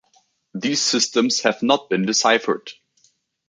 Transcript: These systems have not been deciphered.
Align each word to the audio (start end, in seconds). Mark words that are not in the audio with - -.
These 0.55 0.81
systems 0.81 1.41
have 1.41 1.61
not 1.61 1.87
been 1.91 2.07
deciphered. 2.07 2.71